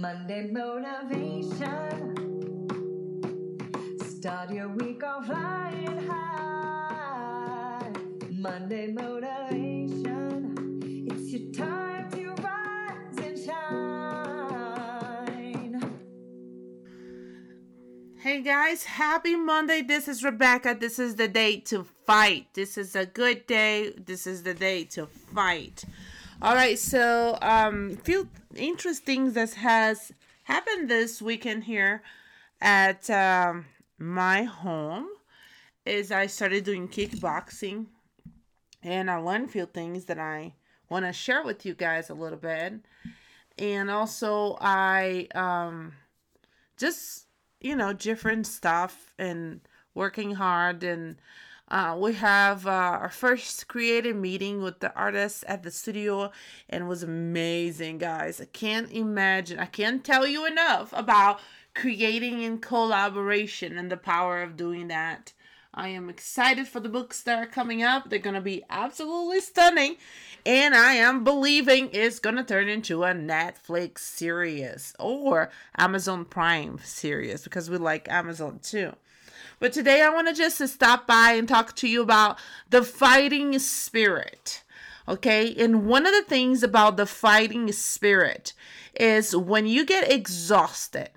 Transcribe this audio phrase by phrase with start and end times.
[0.00, 1.52] Monday motivation.
[3.98, 7.92] Start your week off flying high.
[8.30, 10.80] Monday motivation.
[11.06, 14.80] It's your time to rise and shine.
[18.20, 19.82] Hey guys, happy Monday.
[19.82, 20.80] This is Rebeca.
[20.80, 22.46] This is the day to fight.
[22.54, 23.92] This is a good day.
[24.02, 25.04] This is the day to
[25.34, 25.84] fight.
[26.40, 30.12] All right, so um few interesting that has
[30.44, 32.02] happened this weekend here
[32.60, 33.66] at um,
[33.98, 35.06] my home
[35.86, 37.86] is I started doing kickboxing
[38.82, 40.54] and I learned a few things that I
[40.88, 42.74] want to share with you guys a little bit.
[43.58, 45.92] And also I um
[46.76, 47.26] just
[47.60, 49.60] you know different stuff and
[49.94, 51.16] working hard and
[51.70, 56.32] uh, we have uh, our first creative meeting with the artists at the studio
[56.68, 58.40] and it was amazing guys.
[58.40, 61.40] I can't imagine i can't tell you enough about
[61.74, 65.32] creating in collaboration and the power of doing that.
[65.72, 68.10] I am excited for the books that are coming up.
[68.10, 69.96] They're going to be absolutely stunning.
[70.44, 76.78] And i am believing it's going to turn into a netflix series or amazon prime
[76.82, 78.94] series because we like amazon too
[79.60, 82.38] but today I want to just stop by and talk to you about
[82.70, 84.64] the fighting spirit.
[85.06, 85.54] Okay?
[85.56, 88.54] And one of the things about the fighting spirit
[88.98, 91.10] is when you get exhausted,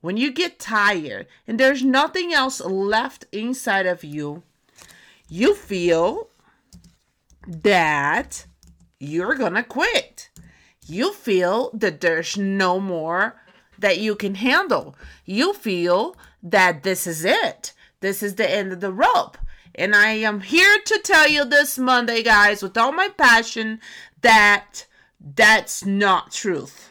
[0.00, 4.42] when you get tired, and there's nothing else left inside of you,
[5.28, 6.28] you feel
[7.46, 8.46] that
[9.00, 10.30] you're gonna quit.
[10.86, 13.40] You feel that there's no more
[13.78, 14.96] that you can handle.
[15.24, 17.72] You feel that this is it.
[18.00, 19.38] This is the end of the rope.
[19.74, 23.80] And I am here to tell you this Monday, guys, with all my passion,
[24.22, 24.86] that
[25.20, 26.90] that's not truth.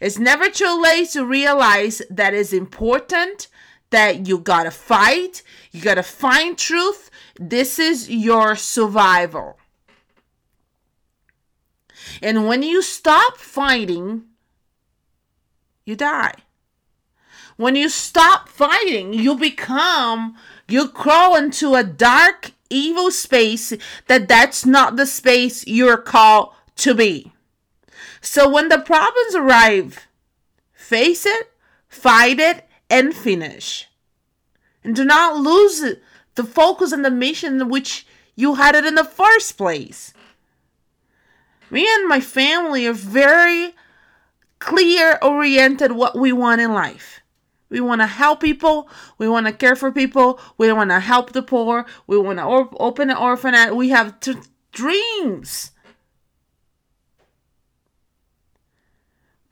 [0.00, 3.48] It's never too late to realize that it's important
[3.90, 7.10] that you gotta fight, you gotta find truth.
[7.38, 9.58] This is your survival.
[12.20, 14.24] And when you stop fighting,
[15.84, 16.34] you die.
[17.56, 20.36] When you stop fighting, you become,
[20.68, 23.72] you crawl into a dark, evil space
[24.08, 27.32] that that's not the space you're called to be.
[28.20, 30.08] So when the problems arrive,
[30.72, 31.52] face it,
[31.86, 33.88] fight it, and finish.
[34.82, 35.96] And do not lose
[36.34, 40.12] the focus and the mission which you had it in the first place.
[41.70, 43.74] Me and my family are very
[44.58, 47.20] clear oriented what we want in life.
[47.74, 48.88] We want to help people.
[49.18, 50.38] We want to care for people.
[50.56, 51.84] We want to help the poor.
[52.06, 53.72] We want to or- open an orphanage.
[53.72, 54.36] We have t-
[54.70, 55.72] dreams.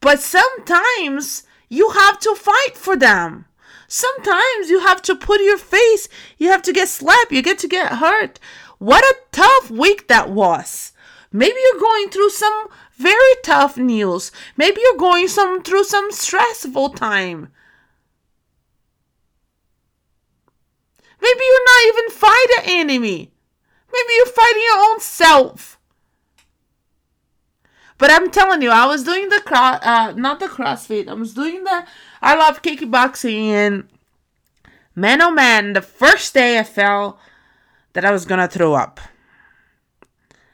[0.00, 3.44] But sometimes you have to fight for them.
[3.86, 7.68] Sometimes you have to put your face, you have to get slapped, you get to
[7.68, 8.40] get hurt.
[8.78, 10.92] What a tough week that was.
[11.30, 14.32] Maybe you're going through some very tough news.
[14.56, 17.52] Maybe you're going some through some stressful time.
[21.20, 23.32] Maybe you're not even fighting an enemy.
[23.92, 25.78] Maybe you're fighting your own self.
[27.98, 31.08] But I'm telling you, I was doing the cross, uh, not the CrossFit.
[31.08, 31.86] I was doing the
[32.20, 33.88] I love kickboxing, and
[34.94, 37.18] man, oh man, the first day I felt
[37.94, 39.00] that I was gonna throw up,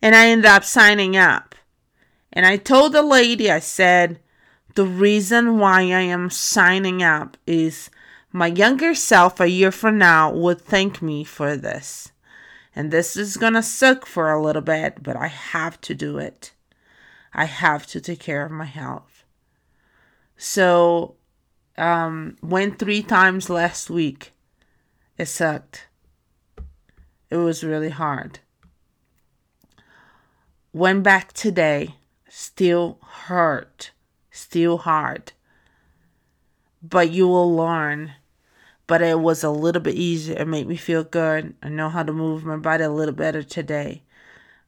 [0.00, 1.56] and I ended up signing up.
[2.32, 4.20] And I told the lady, I said,
[4.74, 7.90] the reason why I am signing up is
[8.34, 12.10] my younger self a year from now would thank me for this.
[12.74, 16.52] And this is gonna suck for a little bit, but I have to do it.
[17.32, 19.24] I have to take care of my health.
[20.36, 21.14] So,
[21.78, 24.32] um, went three times last week.
[25.16, 25.86] It sucked.
[27.30, 28.40] It was really hard.
[30.72, 31.94] Went back today.
[32.28, 33.92] Still hurt.
[34.32, 35.30] Still hard.
[36.82, 38.14] But you will learn
[38.86, 40.36] but it was a little bit easier.
[40.38, 41.54] It made me feel good.
[41.62, 44.02] I know how to move my body a little better today.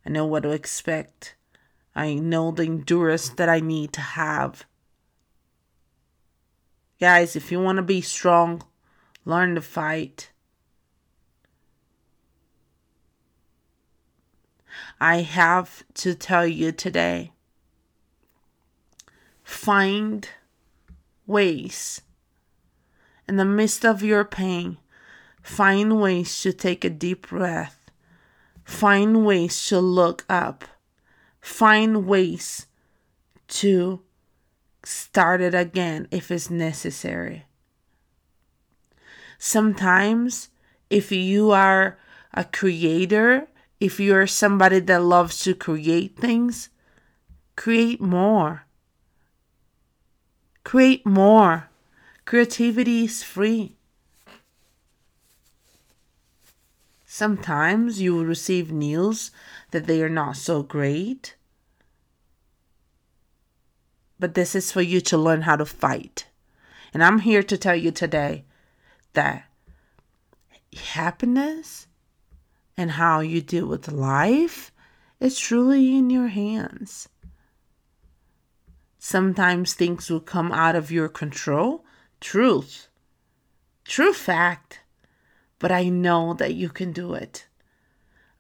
[0.05, 1.35] I know what to expect.
[1.95, 4.65] I know the endurance that I need to have.
[7.01, 8.63] Guys, if you want to be strong,
[9.25, 10.31] learn to fight.
[15.01, 17.33] I have to tell you today
[19.43, 20.29] find
[21.27, 22.03] ways
[23.29, 24.79] in the midst of your pain,
[25.43, 27.91] find ways to take a deep breath.
[28.65, 30.65] Find ways to look up.
[31.41, 32.67] Find ways
[33.49, 34.03] to
[34.83, 37.45] start it again if it's necessary.
[39.39, 40.49] Sometimes,
[40.91, 41.99] if you are
[42.35, 46.71] a creator, if you're somebody that loves to create things,
[47.55, 48.65] create more.
[50.65, 51.71] Create more.
[52.27, 53.77] Creativity is free.
[57.07, 59.31] Sometimes you will receive news
[59.71, 61.37] that they are not so great.
[64.19, 66.27] But this is for you to learn how to fight.
[66.93, 68.45] And I'm here to tell you today
[69.13, 69.45] that
[70.77, 71.87] happiness
[72.77, 74.73] and how you deal with life
[75.21, 77.09] is truly in your hands.
[78.99, 81.85] Sometimes things will come out of your control.
[82.27, 82.89] Truth.
[83.85, 84.81] True fact.
[85.61, 87.47] But I know that you can do it.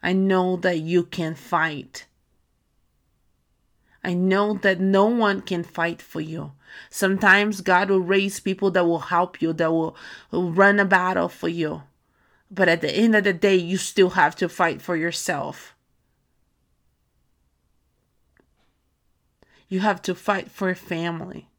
[0.02, 2.06] I know that you can fight.
[4.02, 6.50] I know that no one can fight for you.
[6.90, 9.96] Sometimes God will raise people that will help you, that will,
[10.32, 11.84] will run a battle for you.
[12.50, 15.76] But at the end of the day, you still have to fight for yourself.
[19.68, 21.50] You have to fight for a family.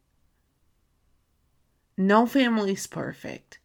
[1.97, 3.57] No family is perfect.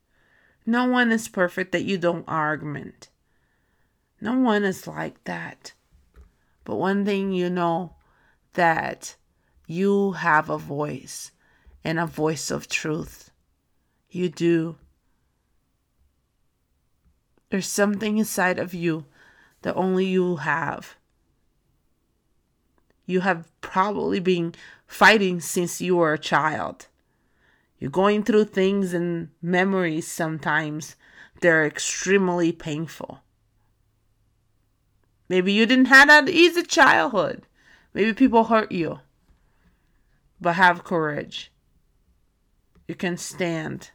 [0.64, 3.10] No one is perfect that you don't argument.
[4.22, 5.74] No one is like that.
[6.64, 7.96] But one thing you know
[8.54, 9.16] that
[9.66, 11.32] you have a voice
[11.84, 13.30] and a voice of truth.
[14.08, 14.76] You do.
[17.50, 19.04] There's something inside of you
[19.60, 20.96] that only you have.
[23.04, 24.54] You have probably been
[24.86, 26.86] fighting since you were a child.
[27.82, 30.94] You're going through things and memories sometimes
[31.40, 33.22] they're extremely painful.
[35.28, 37.42] Maybe you didn't have an easy childhood.
[37.92, 39.00] Maybe people hurt you.
[40.40, 41.50] But have courage.
[42.86, 43.90] You can stand.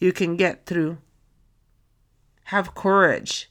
[0.00, 0.96] You can get through.
[2.44, 3.50] Have courage.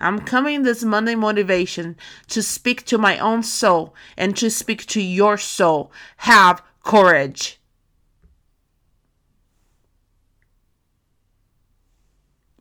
[0.00, 1.94] I'm coming this Monday motivation
[2.30, 5.92] to speak to my own soul and to speak to your soul.
[6.16, 7.60] Have courage.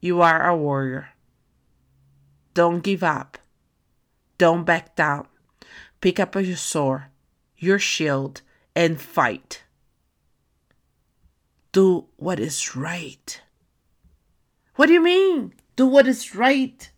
[0.05, 1.09] You are a warrior.
[2.53, 3.39] Don't give up.
[4.37, 5.25] Don't back down.
[5.99, 7.05] Pick up your sword,
[7.57, 8.43] your shield,
[8.75, 9.63] and fight.
[11.71, 13.41] Do what is right.
[14.75, 15.55] What do you mean?
[15.75, 16.91] Do what is right.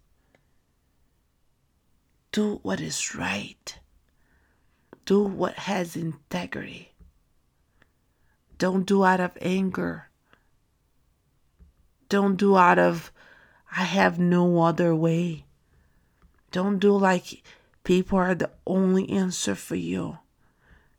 [2.34, 3.80] Do what is right.
[5.06, 6.92] Do what has integrity.
[8.58, 10.07] Don't do out of anger.
[12.10, 13.12] Don't do out of,
[13.72, 15.46] I have no other way.
[16.52, 17.44] Don't do like
[17.84, 20.20] people are the only answer for you.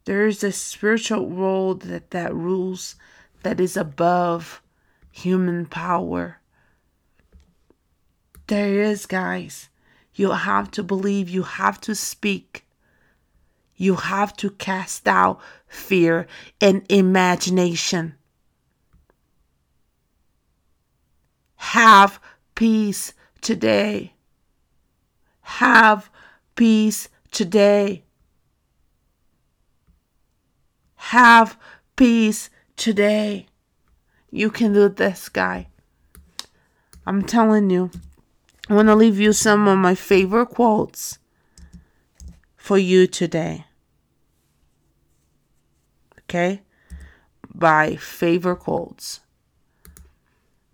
[0.04, 2.96] There is a spiritual world that, that rules
[3.42, 4.62] that is above
[5.10, 6.40] human power.
[8.46, 9.68] There is, guys.
[10.14, 12.64] You have to believe, you have to speak.
[13.76, 16.26] You have to cast out fear
[16.60, 18.14] and imagination.
[21.58, 22.18] Have
[22.54, 24.14] peace today.
[25.40, 26.10] Have
[26.54, 28.04] peace today.
[30.96, 31.58] Have
[31.96, 33.46] peace today.
[34.30, 35.68] You can do this, guy.
[37.06, 37.90] I'm telling you.
[38.68, 41.18] I want to leave you some of my favorite quotes
[42.56, 43.64] for you today.
[46.20, 46.62] Okay?
[47.54, 49.20] By favorite quotes.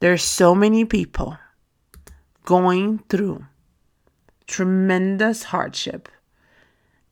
[0.04, 1.38] There's so many people
[2.44, 3.46] going through
[4.46, 6.10] tremendous hardship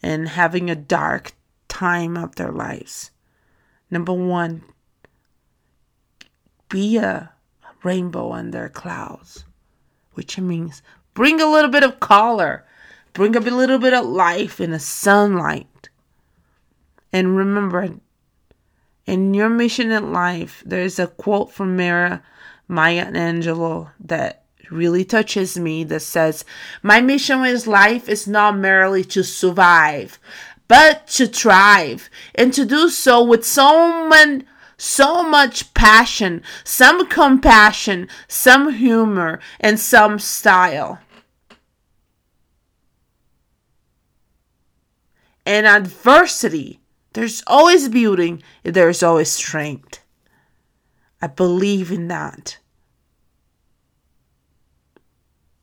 [0.03, 1.33] and having a dark
[1.69, 3.11] time of their lives.
[3.91, 4.65] Number one,
[6.69, 7.33] be a
[7.83, 9.47] rainbow under clouds,
[10.13, 10.83] which means
[11.15, 12.67] bring a little bit of color,
[13.15, 15.89] bring up a little bit of life in the sunlight.
[17.11, 17.89] And remember,
[19.07, 22.23] in your mission in life, there's a quote from Mara
[22.73, 26.45] Maya Angelou that really touches me that says,
[26.83, 30.19] My mission in life is not merely to survive,
[30.69, 34.45] but to thrive, and to do so with so much
[34.79, 40.99] so much passion, some compassion, some humor, and some style.
[45.47, 46.81] In adversity,
[47.13, 50.01] there's always beauty, there's always strength.
[51.21, 52.59] I believe in that.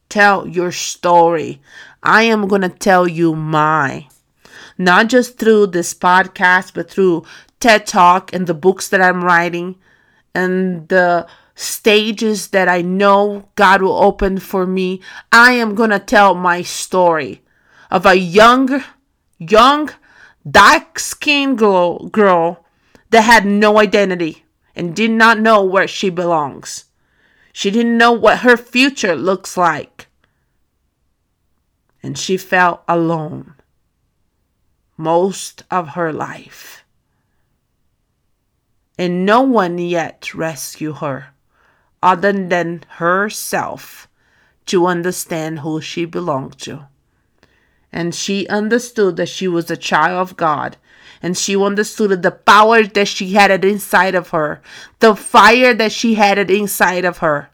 [0.09, 1.61] Tell your story.
[2.03, 4.07] I am going to tell you mine.
[4.77, 7.25] Not just through this podcast, but through
[7.59, 9.75] TED Talk and the books that I'm writing
[10.33, 15.01] and the stages that I know God will open for me,
[15.31, 17.41] I am going to tell my story
[17.91, 18.81] of a young,
[19.37, 19.89] young,
[20.49, 22.65] dark skinned girl, girl
[23.09, 26.85] that had no identity and did not know where she belongs.
[27.53, 30.07] She didn't know what her future looks like.
[32.01, 33.55] And she felt alone
[34.95, 36.83] most of her life.
[38.97, 41.27] And no one yet rescued her
[42.03, 44.07] other than herself
[44.65, 46.87] to understand who she belonged to.
[47.91, 50.77] And she understood that she was a child of God.
[51.21, 54.61] And she understood the power that she had it inside of her,
[54.99, 57.49] the fire that she had it inside of her.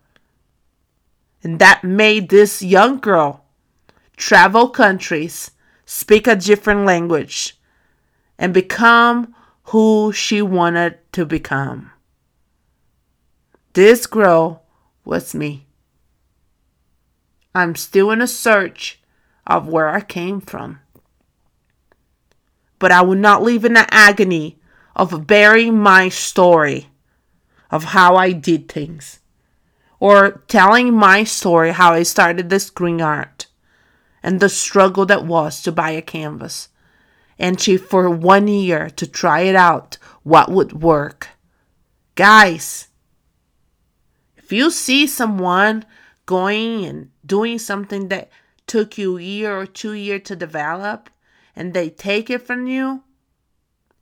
[1.44, 3.46] And that made this young girl
[4.18, 5.52] travel countries,
[5.86, 7.58] speak a different language,
[8.38, 11.92] and become who she wanted to become.
[13.74, 14.64] This girl
[15.04, 15.66] was me.
[17.54, 19.02] I'm still in a search
[19.48, 20.80] of where I came from.
[22.80, 24.60] But I will not live in the agony
[24.96, 26.90] of burying my story
[27.72, 29.20] of how I did things
[30.00, 33.48] or telling my story how I started this green art
[34.22, 36.70] and the struggle that was to buy a canvas
[37.38, 41.30] and to for one year to try it out what would work.
[42.16, 42.88] Guys,
[44.38, 45.86] if you see someone
[46.26, 48.30] going and doing something that
[48.68, 51.10] took you a year or two years to develop
[51.56, 53.04] and they take it from you,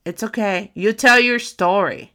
[0.06, 0.72] it's okay.
[0.74, 2.14] You tell your story.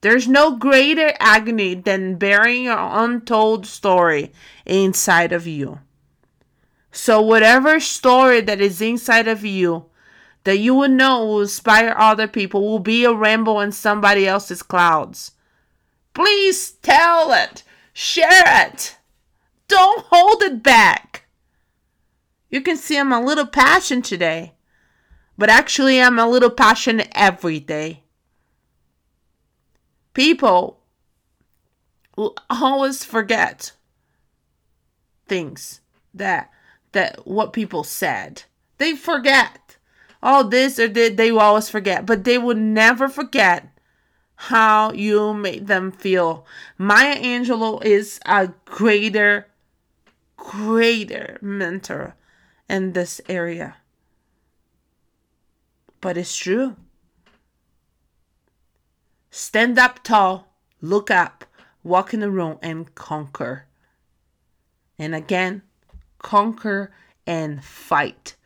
[0.00, 4.32] There's no greater agony than bearing your untold story
[4.64, 5.80] inside of you.
[6.90, 9.90] So, whatever story that is inside of you
[10.44, 14.62] that you will know will inspire other people will be a rainbow in somebody else's
[14.62, 15.32] clouds.
[16.14, 17.62] Please tell it.
[17.92, 18.96] Share it.
[19.68, 21.19] Don't hold it back.
[22.50, 24.54] You can see I'm a little passionate today,
[25.38, 28.02] but actually, I'm a little passionate every day.
[30.12, 30.80] People
[32.50, 33.72] always forget
[35.28, 35.80] things
[36.12, 36.50] that
[36.92, 38.42] that what people said.
[38.78, 39.76] They forget.
[40.22, 43.68] All this or that they will always forget, but they will never forget
[44.34, 46.44] how you made them feel.
[46.76, 49.46] Maya Angelou is a greater,
[50.36, 52.16] greater mentor
[52.70, 53.76] in this area.
[56.00, 56.76] But it's true.
[59.30, 61.44] Stand up tall, look up,
[61.82, 63.66] walk in the room, and conquer.
[64.98, 65.62] And again,
[66.18, 66.92] conquer
[67.26, 68.36] and fight.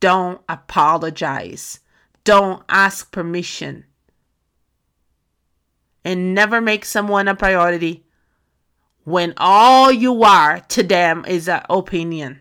[0.00, 1.80] Don't apologize.
[2.24, 3.84] Don't ask permission
[6.04, 8.04] and never make someone a priority
[9.04, 12.40] when all you are to them is an opinion.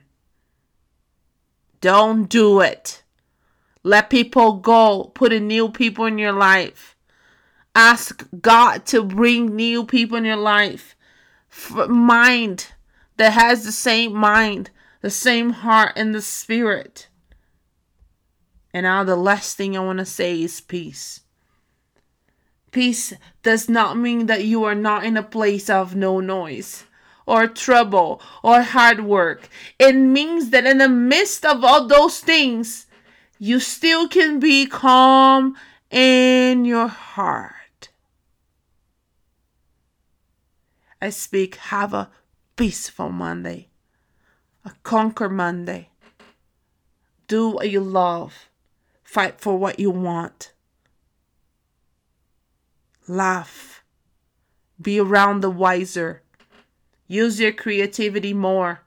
[1.83, 3.03] Don't do it.
[3.83, 5.11] Let people go.
[5.13, 6.95] Put in new people in your life.
[7.75, 10.95] Ask God to bring new people in your life.
[11.89, 12.67] Mind
[13.17, 14.69] that has the same mind,
[15.01, 17.09] the same heart, and the spirit.
[18.73, 21.19] And now the last thing I want to say is peace.
[22.71, 23.11] Peace
[23.41, 26.85] does not mean that you are not in a place of no noise
[27.25, 29.49] or trouble or hard work.
[29.79, 32.87] It means that in the midst of all those things,
[33.39, 35.55] you still can be calm
[35.89, 37.89] in your heart.
[41.01, 42.09] I speak, have a
[42.55, 43.67] peaceful Monday,
[44.63, 45.89] a conquer Monday.
[47.27, 48.49] Do what you love,
[49.03, 50.53] fight for what you want
[53.07, 53.83] laugh,
[54.81, 56.22] be around the wiser,
[57.07, 58.81] use your creativity more,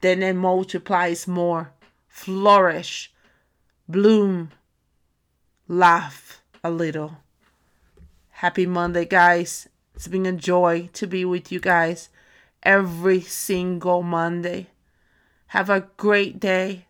[0.00, 1.72] then it multiplies more,
[2.08, 3.12] flourish,
[3.88, 4.50] bloom,
[5.68, 7.18] laugh a little.
[8.30, 9.68] Happy Monday, guys.
[9.94, 12.10] It's been a joy to be with you guys
[12.62, 14.66] every single Monday.
[15.48, 16.86] Have a great day.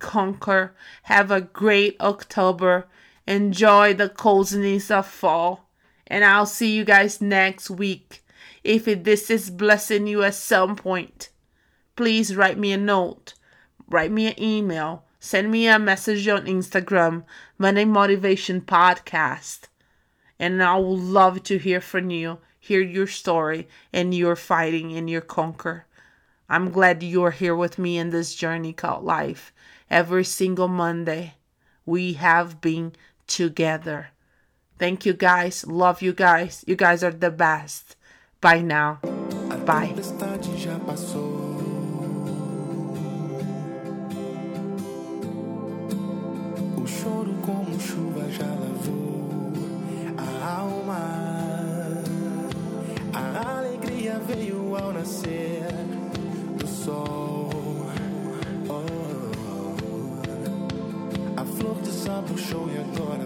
[0.00, 0.74] Conquer.
[1.04, 2.88] Have a great October
[3.26, 5.68] Enjoy the coziness of fall.
[6.06, 8.23] And I'll see you guys next week.
[8.64, 11.28] If this is blessing you at some point,
[11.96, 13.34] please write me a note,
[13.90, 17.24] write me an email, send me a message on Instagram,
[17.58, 19.68] Monday Motivation Podcast.
[20.38, 25.10] And I would love to hear from you, hear your story, and your fighting and
[25.10, 25.84] your conquer.
[26.48, 29.52] I'm glad you're here with me in this journey called life.
[29.90, 31.34] Every single Monday,
[31.84, 32.94] we have been
[33.26, 34.08] together.
[34.78, 35.66] Thank you guys.
[35.66, 36.64] Love you guys.
[36.66, 37.96] You guys are the best.
[38.44, 38.98] Bye now.
[39.64, 39.88] Bye.
[39.88, 41.62] tempestade já passou.
[46.76, 49.50] O choro como chuva já lavou
[50.18, 51.00] a alma.
[53.14, 55.64] A alegria veio ao nascer
[56.58, 57.48] do sol.
[58.68, 58.84] Oh.
[61.40, 63.23] A flor desabrochou e agora